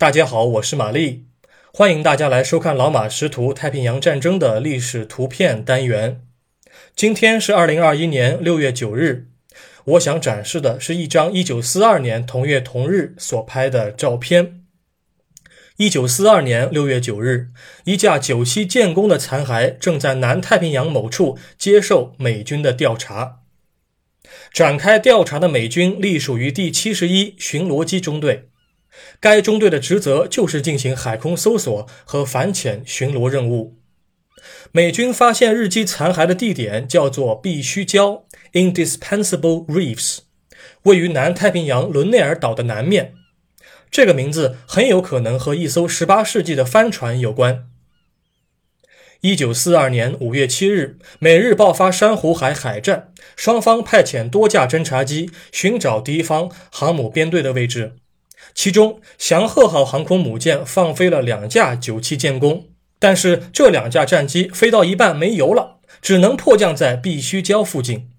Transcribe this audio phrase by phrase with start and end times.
[0.00, 1.24] 大家好，我是玛丽，
[1.72, 6.22] 欢迎大家来收看老马识图太平洋战争的历史图片单元。
[6.94, 9.26] 今天是二零二一年六月九日，
[9.86, 14.60] 我想展示的是一张一九四二年同月同日所拍的照片。
[15.78, 17.48] 一九四二年六月九日，
[17.82, 23.40] 一架九七舰攻的残骸正在南太平洋某处接受美军的调查。
[24.52, 28.50] 展开调查的美军隶属于第七十一巡逻机中队。
[29.20, 33.76] 该中队的职责就是进行海空搜索和反潜巡逻任务。
[34.72, 38.22] 美军发现日机残骸的地点叫做必须礁
[38.52, 40.18] （Indispensable Reefs），
[40.84, 43.14] 位于南太平洋伦内尔岛的南面。
[43.90, 47.66] 这个名字很有可能和一艘18世纪的帆船有关。
[49.22, 57.96] 1942年5月7日，美日爆发珊瑚海海战，双方派遣多架侦察机寻找敌方航母编队的位置。
[58.54, 62.68] 其中，祥鹤号航空母舰放飞了两架九七舰攻，
[62.98, 68.10] 但是这两架战机飞到一半没油了，只能迫降在必须礁附近。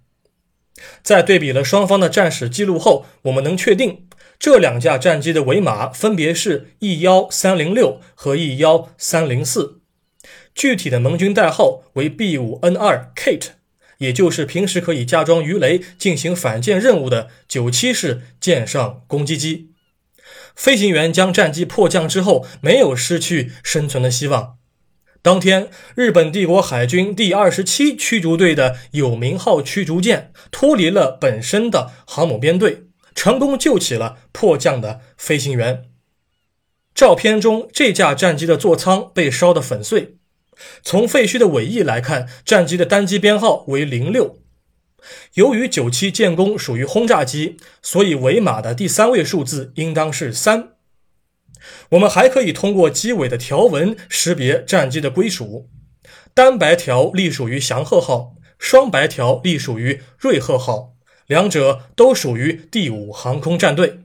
[1.04, 4.08] 在对比了双方的战史记录后，我们能确定
[4.40, 9.82] 这两架战机的尾码分别是 E 幺三零六和 E 幺三零四，
[10.56, 13.48] 具体的盟军代号为 B 五 N 二 Kate，
[13.98, 19.72] 也就是平时可以加装鱼雷进行反舰任务的九七式舰上攻击机。
[20.56, 24.58] 飞行员将战机迫降之后，没有失去生存的希望。
[25.22, 35.84] 当天，日本帝国海军第二十七驱逐队的有名号驱逐舰脱离了本身的航母编队，成功救起了迫降的飞行员。
[36.96, 40.16] 照片中这架战机的座舱被烧得粉碎。
[40.84, 44.38] 从废墟的尾翼来看，战机的单机编号为零六。
[45.34, 50.74] 由于九七建功属于轰炸机，所以尾码的第三位数字应当是三。
[51.90, 55.70] 我们还可以通过机尾的条纹识别战机的归属，
[56.34, 60.94] 单白条隶属于祥鹤号，双白条隶属于瑞鹤号，
[61.28, 64.00] 两者都属于第五航空战队。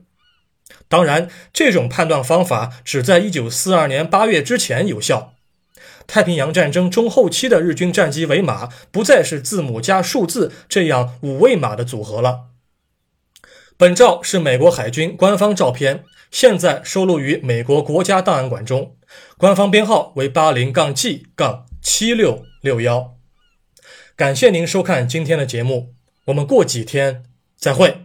[0.87, 5.34] 当然，这种判断方法只在一九四二年八月之前有效。
[6.07, 12.45] 太平洋战争中后期的日军战机尾码不再是字母加数字这样五位码的组合了。
[13.77, 18.95] 本照是美国海军官方照片，现在收录于美国国家档案馆中，
[19.37, 23.15] 官方编号为八零杠 G 杠七六六幺。
[24.15, 25.93] 感谢您收看今天的节目，
[26.25, 27.23] 我们过几天
[27.57, 28.04] 再会。